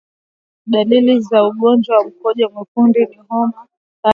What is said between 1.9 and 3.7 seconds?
wa mkojo mwekundu ni homa kali kwa mbuzi